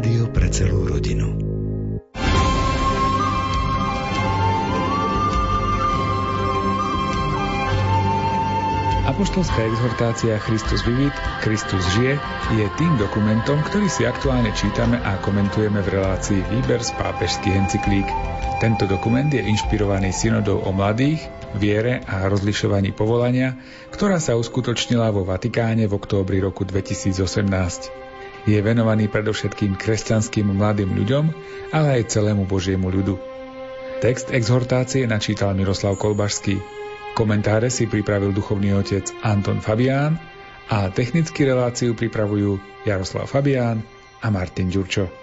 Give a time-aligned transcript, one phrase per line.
[0.00, 1.28] Rádio pre celú rodinu.
[9.04, 11.12] Apoštolská exhortácia Christus vivit,
[11.44, 12.16] Kristus žije
[12.56, 18.08] je tým dokumentom, ktorý si aktuálne čítame a komentujeme v relácii Výber z pápežských encyklík.
[18.56, 21.20] Tento dokument je inšpirovaný synodou o mladých,
[21.60, 23.60] viere a rozlišovaní povolania,
[23.92, 28.09] ktorá sa uskutočnila vo Vatikáne v októbri roku 2018.
[28.48, 31.24] Je venovaný predovšetkým kresťanským mladým ľuďom,
[31.76, 33.20] ale aj celému Božiemu ľudu.
[34.00, 36.56] Text exhortácie načítal Miroslav Kolbašský.
[37.12, 40.16] Komentáre si pripravil duchovný otec Anton Fabián
[40.72, 42.56] a technický reláciu pripravujú
[42.88, 43.84] Jaroslav Fabián
[44.24, 45.20] a Martin Ďurčo.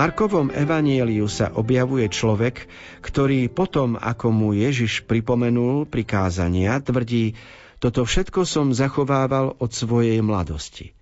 [0.00, 2.64] Markovom evanieliu sa objavuje človek,
[3.04, 7.36] ktorý potom, ako mu Ježiš pripomenul prikázania, tvrdí,
[7.84, 10.96] toto všetko som zachovával od svojej mladosti.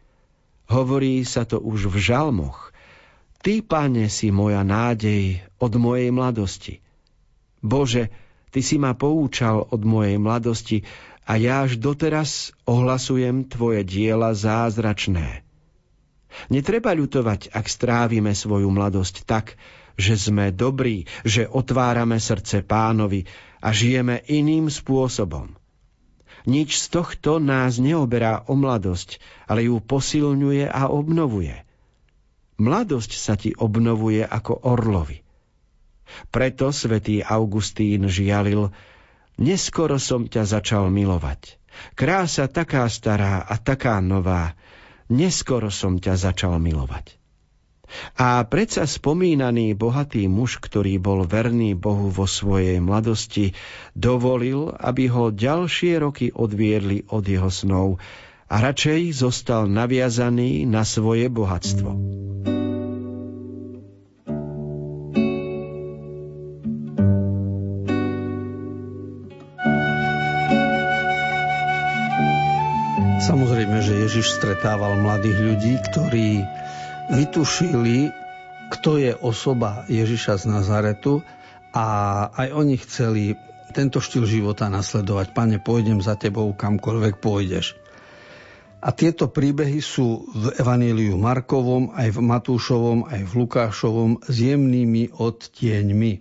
[0.67, 2.75] Hovorí sa to už v žalmoch.
[3.39, 6.83] Ty, pane, si moja nádej od mojej mladosti.
[7.63, 8.11] Bože,
[8.51, 10.83] Ty si ma poučal od mojej mladosti
[11.23, 15.47] a ja až doteraz ohlasujem Tvoje diela zázračné.
[16.53, 19.57] Netreba ľutovať, ak strávime svoju mladosť tak,
[19.99, 23.27] že sme dobrí, že otvárame srdce pánovi
[23.59, 25.59] a žijeme iným spôsobom.
[26.47, 29.19] Nič z tohto nás neoberá o mladosť,
[29.51, 31.67] ale ju posilňuje a obnovuje.
[32.63, 35.21] Mladosť sa ti obnovuje ako orlovi.
[36.33, 38.73] Preto svätý Augustín žialil,
[39.37, 41.61] neskoro som ťa začal milovať.
[41.95, 44.57] Krása taká stará a taká nová,
[45.13, 47.19] neskoro som ťa začal milovať.
[48.21, 53.57] A predsa spomínaný bohatý muž, ktorý bol verný Bohu vo svojej mladosti,
[53.97, 57.97] dovolil, aby ho ďalšie roky odviedli od jeho snov
[58.49, 61.97] a radšej zostal naviazaný na svoje bohatstvo.
[74.19, 76.43] Ježiš stretával mladých ľudí, ktorí
[77.07, 78.11] vytušili,
[78.75, 81.23] kto je osoba Ježiša z Nazaretu
[81.71, 81.87] a
[82.35, 83.39] aj oni chceli
[83.79, 85.31] tento štýl života nasledovať.
[85.39, 87.79] Pane, pôjdem za tebou kamkoľvek pôjdeš.
[88.83, 95.15] A tieto príbehy sú v Evaníliu Markovom, aj v Matúšovom, aj v Lukášovom s jemnými
[95.15, 96.13] odtieňmi.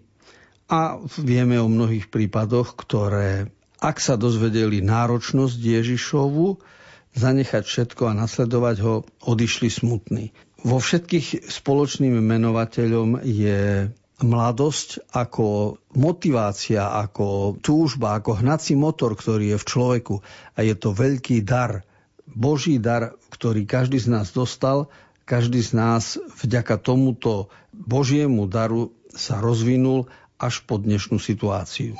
[0.70, 3.50] A vieme o mnohých prípadoch, ktoré,
[3.82, 6.77] ak sa dozvedeli náročnosť Ježišovu,
[7.18, 8.94] zanechať všetko a nasledovať ho,
[9.26, 10.32] odišli smutní.
[10.62, 19.58] Vo všetkých spoločným menovateľom je mladosť ako motivácia, ako túžba, ako hnací motor, ktorý je
[19.62, 20.16] v človeku.
[20.58, 21.86] A je to veľký dar,
[22.26, 24.90] Boží dar, ktorý každý z nás dostal.
[25.28, 31.94] Každý z nás vďaka tomuto Božiemu daru sa rozvinul až po dnešnú situáciu.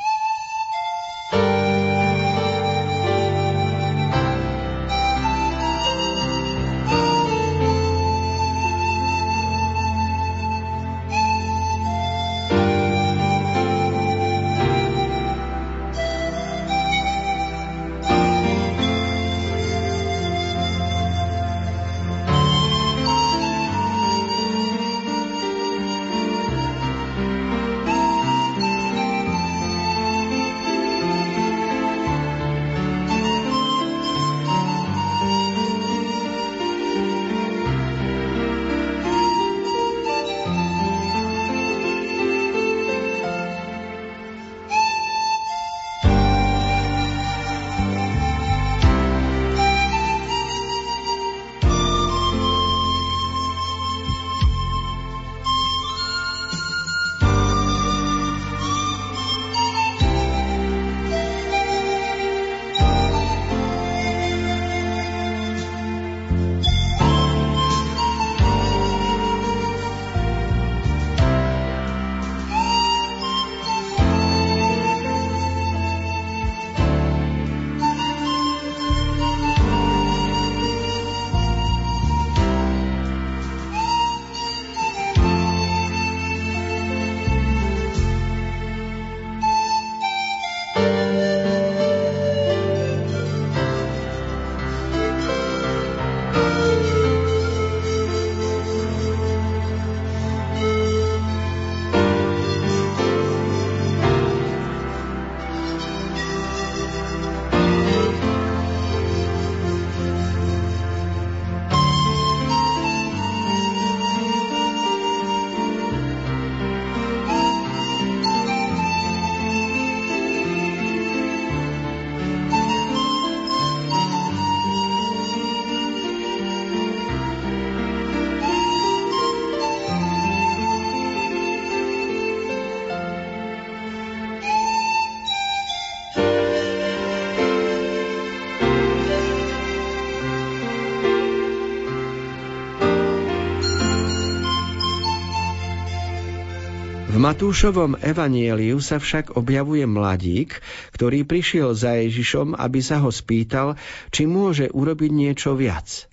[147.28, 150.64] Matúšovom evanieliu sa však objavuje mladík,
[150.96, 153.76] ktorý prišiel za Ježišom, aby sa ho spýtal,
[154.16, 156.08] či môže urobiť niečo viac.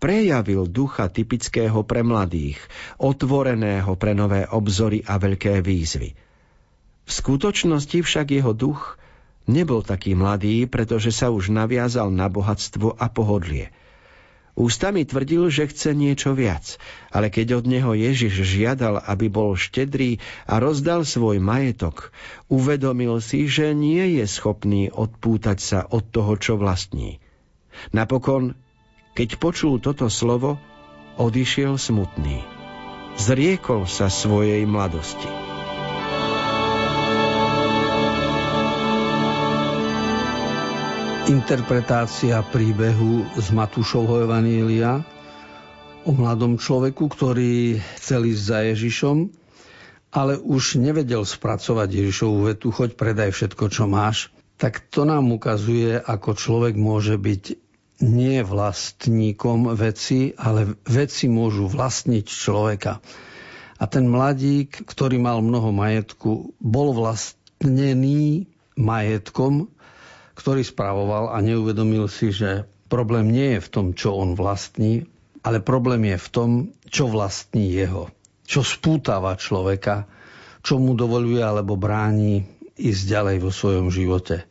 [0.00, 2.56] Prejavil ducha typického pre mladých,
[2.96, 6.16] otvoreného pre nové obzory a veľké výzvy.
[7.04, 8.96] V skutočnosti však jeho duch
[9.44, 13.68] nebol taký mladý, pretože sa už naviazal na bohatstvo a pohodlie–
[14.52, 16.76] Ústami tvrdil, že chce niečo viac,
[17.08, 22.12] ale keď od neho Ježiš žiadal, aby bol štedrý a rozdal svoj majetok,
[22.52, 27.16] uvedomil si, že nie je schopný odpútať sa od toho, čo vlastní.
[27.96, 28.52] Napokon,
[29.16, 30.60] keď počul toto slovo,
[31.16, 32.44] odišiel smutný.
[33.16, 35.41] Zriekol sa svojej mladosti.
[41.30, 45.06] Interpretácia príbehu z Matúšovho Evanília
[46.02, 49.16] o mladom človeku, ktorý chcel ísť za Ježišom,
[50.10, 55.94] ale už nevedel spracovať Ježišovú vetu, choď predaj všetko, čo máš, tak to nám ukazuje,
[55.94, 57.44] ako človek môže byť
[58.02, 62.98] nie vlastníkom veci, ale veci môžu vlastniť človeka.
[63.78, 69.70] A ten mladík, ktorý mal mnoho majetku, bol vlastnený majetkom,
[70.34, 75.08] ktorý spravoval a neuvedomil si, že problém nie je v tom, čo on vlastní,
[75.42, 76.50] ale problém je v tom,
[76.88, 78.12] čo vlastní jeho.
[78.46, 80.06] Čo spútava človeka,
[80.62, 82.46] čo mu dovoluje alebo bráni
[82.78, 84.46] ísť ďalej vo svojom živote.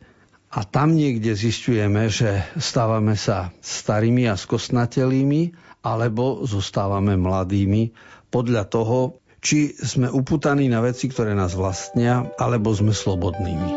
[0.52, 7.96] A tam niekde zistujeme, že stávame sa starými a skosnatelými, alebo zostávame mladými
[8.28, 8.98] podľa toho,
[9.42, 13.70] či sme uputaní na veci, ktoré nás vlastnia, alebo sme slobodnými.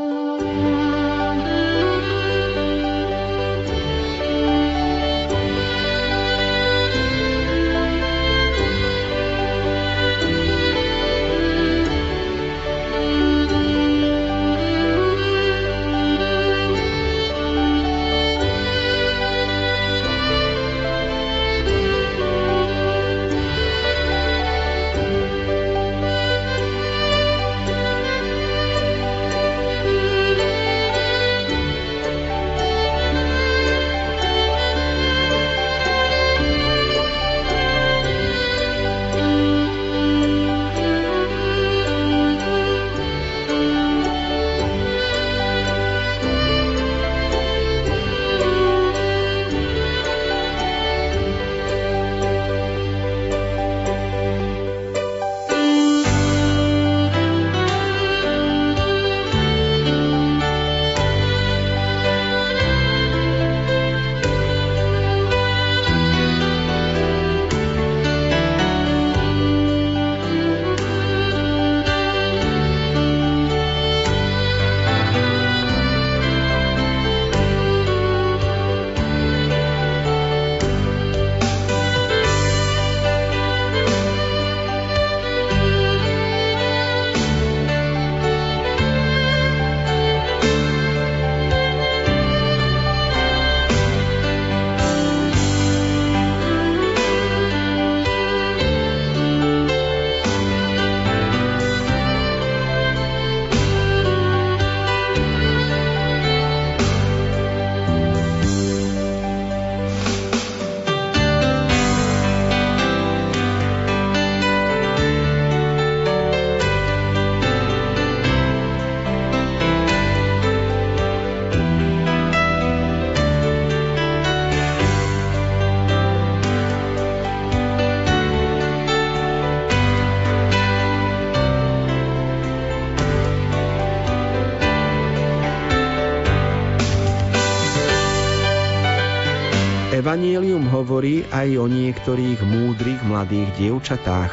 [140.15, 144.31] Evangelium hovorí aj o niektorých múdrych mladých dievčatách,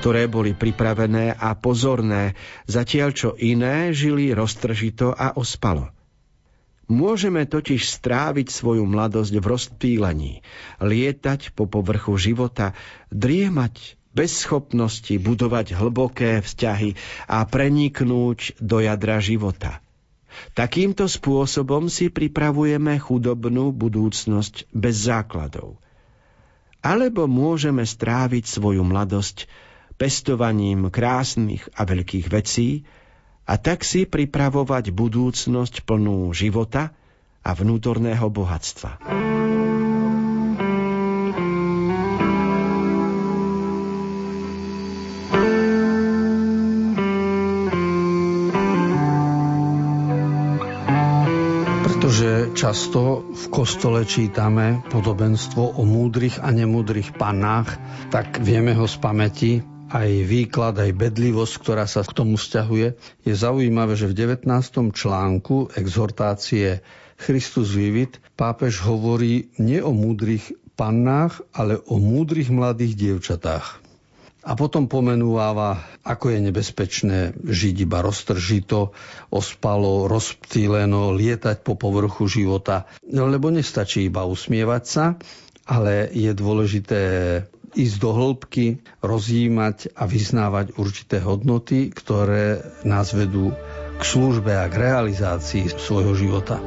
[0.00, 2.32] ktoré boli pripravené a pozorné,
[2.64, 5.92] zatiaľ čo iné žili roztržito a ospalo.
[6.88, 10.34] Môžeme totiž stráviť svoju mladosť v rozptýlení,
[10.80, 12.72] lietať po povrchu života,
[13.12, 16.96] driemať bez schopnosti budovať hlboké vzťahy
[17.28, 19.84] a preniknúť do jadra života–
[20.52, 25.80] Takýmto spôsobom si pripravujeme chudobnú budúcnosť bez základov.
[26.84, 29.50] Alebo môžeme stráviť svoju mladosť
[29.98, 32.86] pestovaním krásnych a veľkých vecí
[33.48, 36.94] a tak si pripravovať budúcnosť plnú života
[37.42, 39.02] a vnútorného bohatstva.
[52.58, 57.78] Často v kostole čítame podobenstvo o múdrych a nemúdrych pannách,
[58.10, 59.52] tak vieme ho z pamäti,
[59.94, 62.98] aj výklad, aj bedlivosť, ktorá sa k tomu vzťahuje.
[63.22, 64.50] Je zaujímavé, že v 19.
[64.90, 66.82] článku exhortácie
[67.14, 73.87] Christus Vivit pápež hovorí nie o múdrych pannách, ale o múdrych mladých dievčatách.
[74.46, 78.94] A potom pomenúváva, ako je nebezpečné žiť iba roztržito,
[79.34, 82.86] ospalo, rozptýleno, lietať po povrchu života.
[83.02, 85.18] Lebo nestačí iba usmievať sa,
[85.66, 87.02] ale je dôležité
[87.76, 93.52] ísť do hĺbky, rozjímať a vyznávať určité hodnoty, ktoré nás vedú
[93.98, 96.62] k službe a k realizácii svojho života.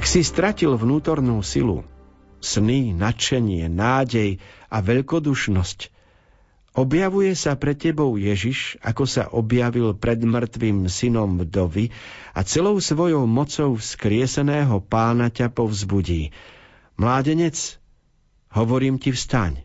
[0.00, 1.84] Ak si stratil vnútornú silu,
[2.40, 4.40] sny, nadšenie, nádej
[4.72, 5.92] a veľkodušnosť,
[6.72, 11.92] objavuje sa pred tebou Ježiš, ako sa objavil pred mŕtvým synom vdovy
[12.32, 16.32] a celou svojou mocou vzkrieseného pána ťa povzbudí.
[16.96, 17.76] Mládenec,
[18.56, 19.60] hovorím ti vstaň.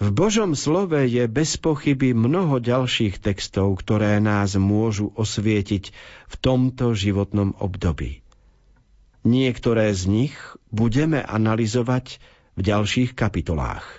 [0.00, 5.92] V Božom slove je bez pochyby mnoho ďalších textov, ktoré nás môžu osvietiť
[6.24, 8.24] v tomto životnom období.
[9.26, 10.38] Niektoré z nich
[10.70, 12.22] budeme analyzovať
[12.54, 13.98] v ďalších kapitolách.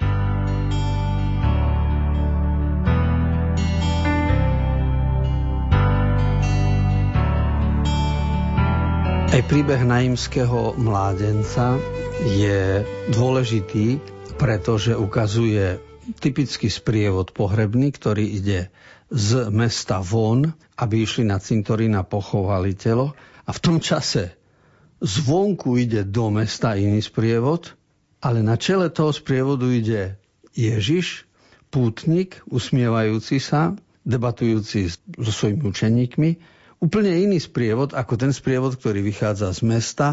[9.28, 11.76] Aj príbeh naimského mládenca
[12.24, 14.00] je dôležitý,
[14.40, 15.76] pretože ukazuje
[16.24, 18.72] typický sprievod pohrebný, ktorý ide
[19.12, 23.12] z mesta von, aby išli na cintorín a pochovali telo.
[23.44, 24.47] A v tom čase
[25.01, 27.77] zvonku ide do mesta iný sprievod,
[28.22, 30.18] ale na čele toho sprievodu ide
[30.58, 31.30] Ježiš,
[31.70, 33.77] pútnik, usmievajúci sa,
[34.08, 34.89] debatujúci
[35.22, 36.30] so svojimi učeníkmi,
[36.82, 40.08] úplne iný sprievod ako ten sprievod, ktorý vychádza z mesta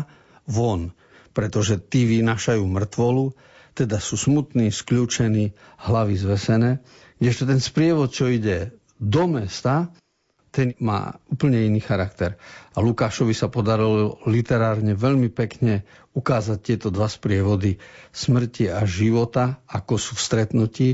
[0.44, 0.92] von,
[1.32, 3.32] pretože tí vynašajú mŕtvolu,
[3.74, 6.84] teda sú smutní, skľúčení, hlavy zvesené,
[7.18, 9.90] kdežto ten sprievod, čo ide do mesta,
[10.54, 12.38] ten má úplne iný charakter.
[12.72, 15.82] A Lukášovi sa podarilo literárne veľmi pekne
[16.14, 17.82] ukázať tieto dva sprievody
[18.14, 20.88] smrti a života, ako sú v stretnutí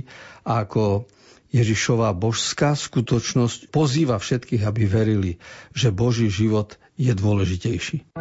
[0.49, 1.05] a ako
[1.52, 5.33] Ježišová božská skutočnosť pozýva všetkých, aby verili,
[5.76, 8.17] že Boží život je dôležitejší.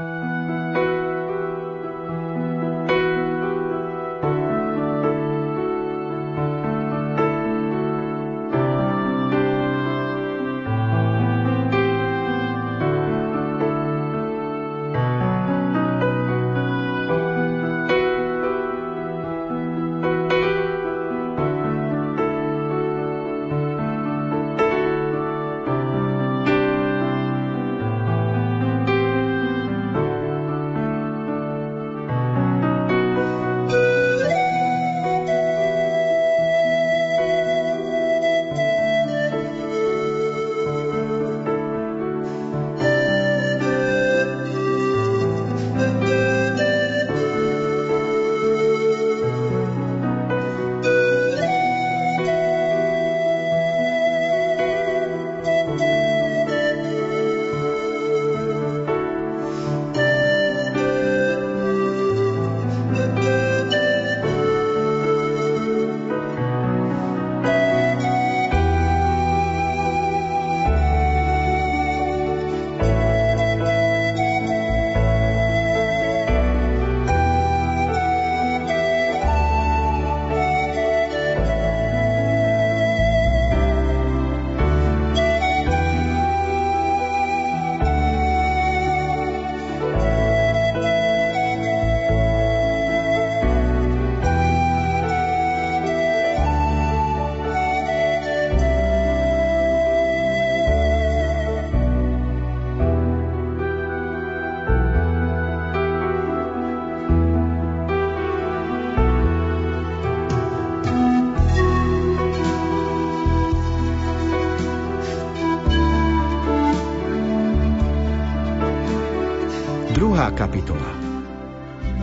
[120.34, 121.10] Kapitola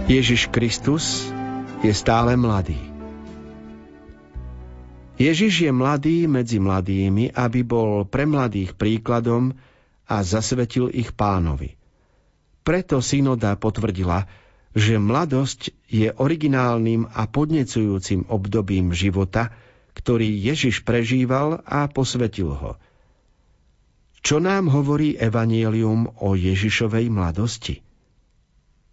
[0.06, 1.26] Ježiš Kristus
[1.82, 2.78] je stále mladý.
[5.18, 9.50] Ježiš je mladý medzi mladými, aby bol pre mladých príkladom
[10.06, 11.74] a zasvetil ich pánovi.
[12.62, 14.30] Preto synoda potvrdila,
[14.76, 19.50] že mladosť je originálnym a podnecujúcim obdobím života,
[19.96, 22.78] ktorý Ježiš prežíval a posvetil ho.
[24.20, 27.85] Čo nám hovorí evanielium o Ježišovej mladosti?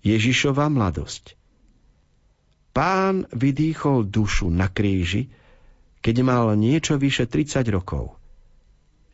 [0.03, 1.39] Ježišova mladosť.
[2.75, 5.31] Pán vydýchol dušu na kríži,
[6.03, 8.19] keď mal niečo vyše 30 rokov.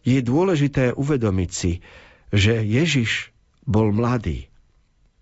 [0.02, 1.86] Je dôležité uvedomiť si,
[2.34, 3.30] že Ježiš
[3.70, 4.50] bol mladý.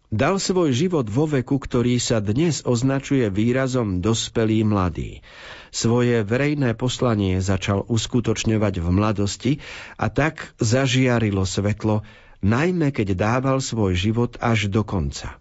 [0.08, 5.20] Dal svoj život vo veku, ktorý sa dnes označuje výrazom dospelý mladý.
[5.68, 9.52] Svoje verejné poslanie začal uskutočňovať v mladosti
[10.00, 12.08] a tak zažiarilo svetlo,
[12.40, 15.36] najmä keď dával svoj život až do konca.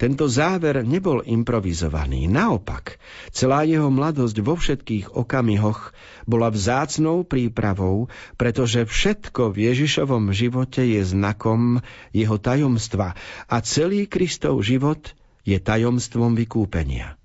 [0.00, 2.26] Tento záver nebol improvizovaný.
[2.26, 2.96] Naopak,
[3.30, 5.92] celá jeho mladosť vo všetkých okamihoch
[6.24, 8.08] bola vzácnou prípravou,
[8.40, 11.84] pretože všetko v Ježišovom živote je znakom
[12.16, 13.14] jeho tajomstva
[13.46, 15.12] a celý Kristov život
[15.44, 17.19] je tajomstvom vykúpenia.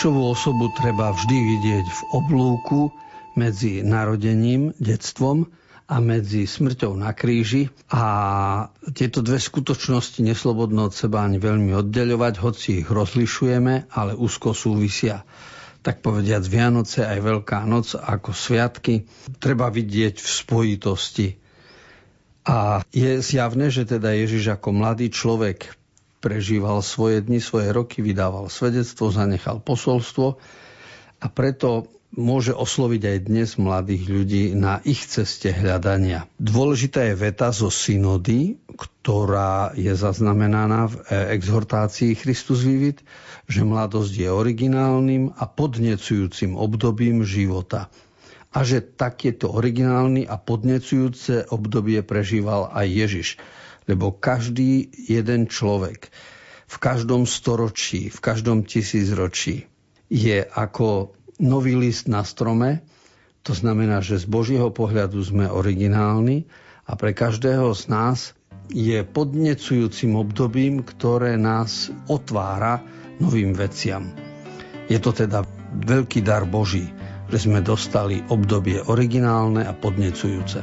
[0.00, 2.88] Ježišovú osobu treba vždy vidieť v oblúku
[3.36, 5.44] medzi narodením, detstvom
[5.92, 8.04] a medzi smrťou na kríži a
[8.96, 15.20] tieto dve skutočnosti neslobodno od seba ani veľmi oddeľovať, hoci ich rozlišujeme, ale úzko súvisia.
[15.84, 19.04] Tak povediať Vianoce aj Veľká noc ako sviatky
[19.36, 21.28] treba vidieť v spojitosti.
[22.48, 25.76] A je zjavné, že teda Ježiš ako mladý človek
[26.20, 30.36] prežíval svoje dni, svoje roky, vydával svedectvo, zanechal posolstvo
[31.20, 36.26] a preto môže osloviť aj dnes mladých ľudí na ich ceste hľadania.
[36.42, 40.94] Dôležitá je veta zo synody, ktorá je zaznamenaná v
[41.38, 43.06] exhortácii Christus Vivit,
[43.46, 47.88] že mladosť je originálnym a podnecujúcim obdobím života
[48.50, 53.28] a že takéto originálny a podnecujúce obdobie prežíval aj Ježiš
[53.90, 56.14] lebo každý jeden človek
[56.70, 59.66] v každom storočí, v každom tisícročí
[60.06, 62.86] je ako nový list na strome,
[63.42, 66.46] to znamená, že z Božieho pohľadu sme originálni
[66.86, 68.18] a pre každého z nás
[68.70, 72.78] je podnecujúcim obdobím, ktoré nás otvára
[73.18, 74.06] novým veciam.
[74.86, 75.42] Je to teda
[75.82, 76.86] veľký dar Boží,
[77.30, 80.62] že sme dostali obdobie originálne a podnecujúce.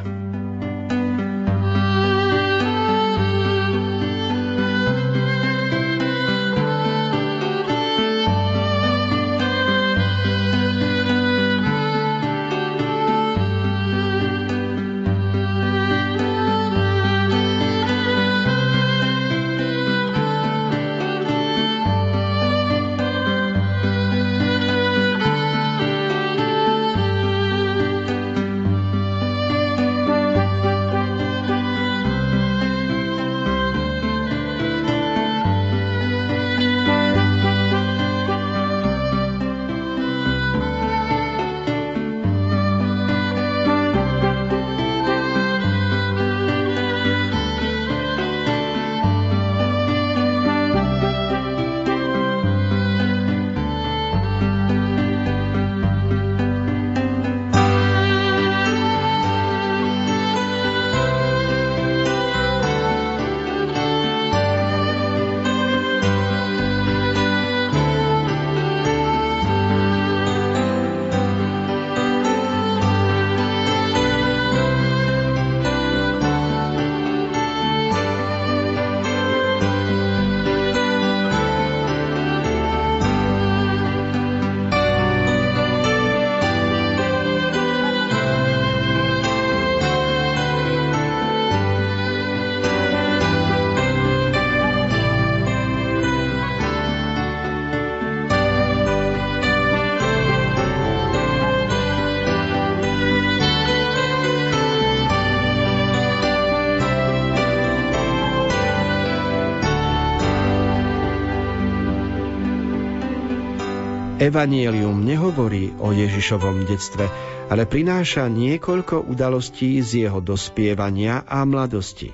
[114.28, 117.08] Evangelium nehovorí o Ježišovom detstve,
[117.48, 122.12] ale prináša niekoľko udalostí z jeho dospievania a mladosti.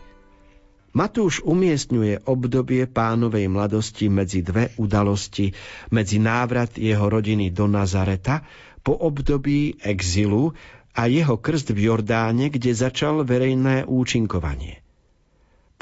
[0.94, 5.58] Matúš umiestňuje obdobie pánovej mladosti medzi dve udalosti,
[5.90, 8.46] medzi návrat jeho rodiny do Nazareta
[8.86, 10.54] po období exilu
[10.94, 14.83] a jeho krst v Jordáne, kde začal verejné účinkovanie.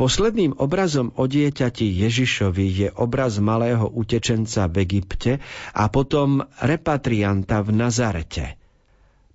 [0.01, 5.37] Posledným obrazom o dieťati Ježišovi je obraz malého utečenca v Egypte
[5.77, 8.57] a potom repatrianta v Nazarete.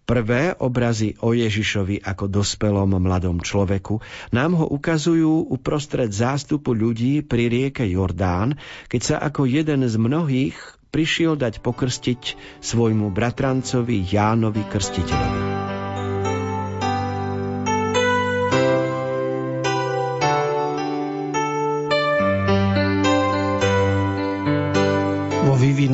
[0.02, 4.02] Prvé obrazy o Ježišovi ako dospelom mladom človeku
[4.34, 8.58] nám ho ukazujú uprostred zástupu ľudí pri rieke Jordán,
[8.90, 10.58] keď sa ako jeden z mnohých
[10.90, 12.22] prišiel dať pokrstiť
[12.58, 15.55] svojmu bratrancovi Jánovi Krstiteľovi.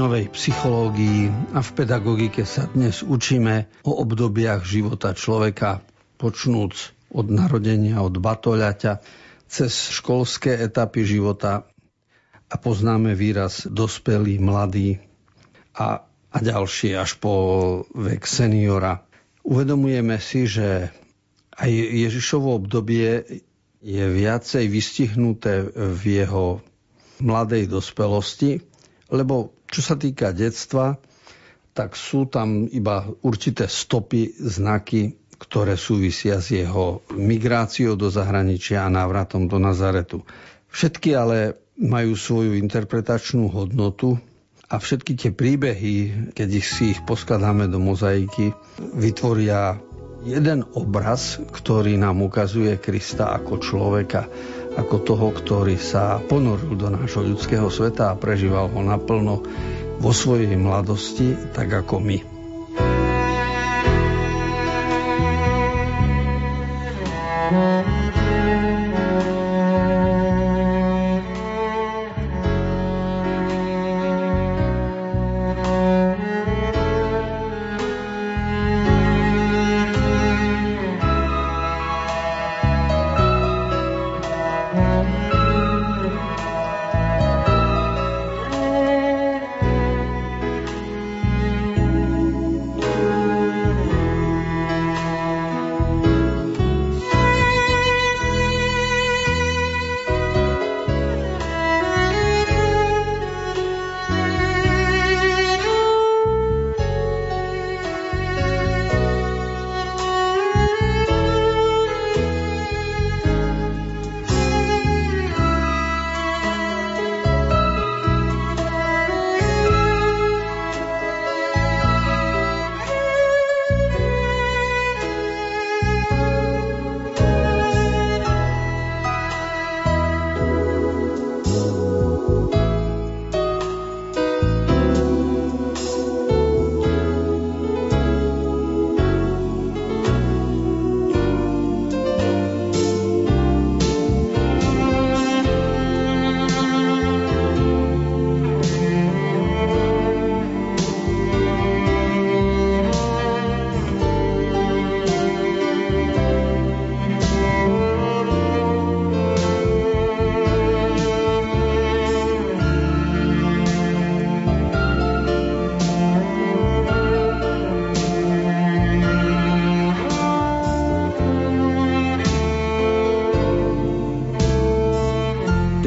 [0.02, 5.78] Vývinovej psychológii a v pedagogike sa dnes učíme o obdobiach života človeka,
[6.18, 6.74] počnúc
[7.14, 8.98] od narodenia, od batoľaťa,
[9.46, 11.70] cez školské etapy života
[12.50, 14.98] a poznáme výraz dospelý, mladý
[15.78, 16.02] a,
[16.34, 17.34] a ďalšie až po
[17.94, 19.06] vek seniora.
[19.46, 20.90] Uvedomujeme si, že
[21.54, 21.70] aj
[22.10, 23.22] Ježišovo obdobie
[23.78, 26.58] je viacej vystihnuté v jeho
[27.22, 28.66] mladej dospelosti,
[29.06, 31.00] lebo čo sa týka detstva,
[31.72, 38.92] tak sú tam iba určité stopy, znaky, ktoré súvisia s jeho migráciou do zahraničia a
[38.92, 40.22] návratom do Nazaretu.
[40.68, 44.20] Všetky ale majú svoju interpretačnú hodnotu
[44.68, 45.96] a všetky tie príbehy,
[46.36, 49.80] keď ich si ich poskladáme do mozaiky, vytvoria
[50.22, 54.30] jeden obraz, ktorý nám ukazuje Krista ako človeka,
[54.76, 59.44] ako toho, ktorý sa ponoril do nášho ľudského sveta a prežíval ho naplno
[60.00, 62.18] vo svojej mladosti, tak ako my.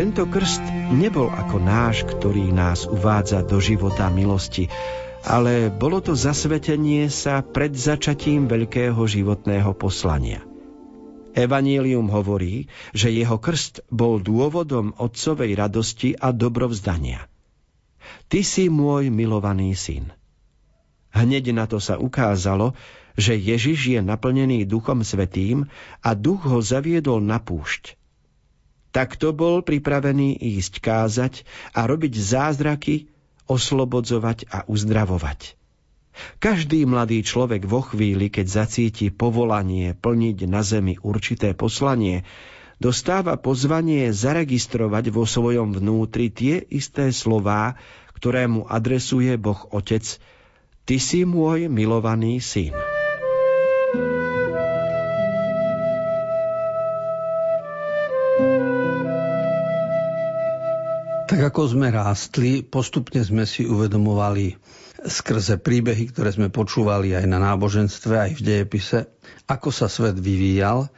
[0.05, 0.61] Tento krst
[0.93, 4.69] nebol ako náš, ktorý nás uvádza do života milosti,
[5.25, 10.45] ale bolo to zasvetenie sa pred začatím veľkého životného poslania.
[11.33, 17.25] Evangelium hovorí, že jeho krst bol dôvodom otcovej radosti a dobrovzdania.
[18.29, 20.13] Ty si môj milovaný syn.
[21.17, 22.77] Hneď na to sa ukázalo,
[23.17, 25.65] že Ježiš je naplnený Duchom Svetým
[26.05, 27.97] a Duch ho zaviedol na púšť,
[28.95, 31.43] Takto bol pripravený ísť kázať
[31.75, 33.11] a robiť zázraky,
[33.43, 35.59] oslobodzovať a uzdravovať.
[36.39, 42.23] Každý mladý človek vo chvíli, keď zacíti povolanie plniť na zemi určité poslanie,
[42.79, 47.75] dostáva pozvanie zaregistrovať vo svojom vnútri tie isté slová,
[48.15, 50.07] ktoré mu adresuje Boh Otec
[50.85, 52.84] Ty si môj milovaný syn.
[61.45, 64.57] Ako sme rástli, postupne sme si uvedomovali
[65.05, 69.05] skrze príbehy, ktoré sme počúvali aj na náboženstve, aj v dejepise,
[69.45, 70.89] ako sa svet vyvíjal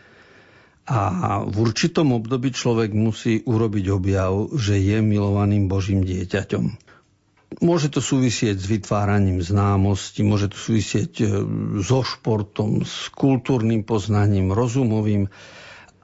[0.87, 0.99] a
[1.43, 6.87] v určitom období človek musí urobiť objav, že je milovaným Božím dieťaťom.
[7.63, 11.25] Môže to súvisieť s vytváraním známosti, môže to súvisieť e,
[11.79, 15.31] so športom, s kultúrnym poznaním, rozumovým,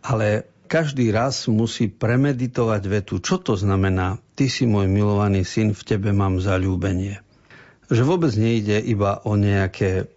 [0.03, 5.83] ale každý raz musí premeditovať vetu, čo to znamená, ty si môj milovaný syn, v
[5.85, 7.21] tebe mám zalúbenie.
[7.89, 10.09] Že vôbec nejde iba o nejaké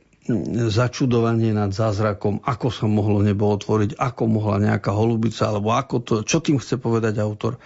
[0.66, 6.14] začudovanie nad zázrakom, ako sa mohlo nebo otvoriť, ako mohla nejaká holubica, alebo ako to,
[6.26, 7.62] čo tým chce povedať autor.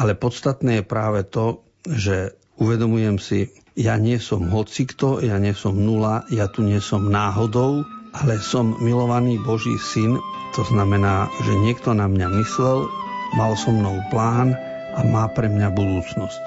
[0.00, 5.76] Ale podstatné je práve to, že uvedomujem si, ja nie som hocikto, ja nie som
[5.76, 7.84] nula, ja tu nie som náhodou,
[8.16, 10.16] ale som milovaný Boží syn.
[10.56, 12.88] To znamená, že niekto na mňa myslel,
[13.36, 14.56] mal so mnou plán
[14.94, 16.42] a má pre mňa budúcnosť.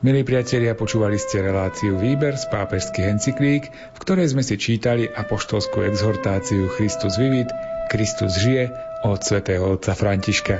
[0.00, 5.84] Milí priatelia, počúvali ste reláciu Výber z pápežských encyklík, v ktorej sme si čítali apoštolskú
[5.84, 7.52] exhortáciu Christus vivit,
[7.92, 8.72] Kristus žije
[9.04, 10.56] od svätého otca Františka.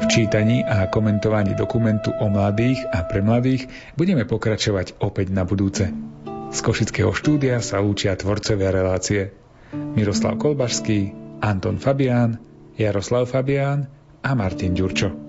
[0.00, 3.68] V čítaní a komentovaní dokumentu o mladých a pre mladých
[4.00, 5.92] budeme pokračovať opäť na budúce.
[6.52, 9.34] Z Košického štúdia sa lúčia tvorcovia relácie
[9.76, 11.12] Miroslav Kolbašský,
[11.44, 12.40] Anton Fabián,
[12.80, 13.92] Jaroslav Fabián
[14.24, 15.25] a Martin Ďurčo.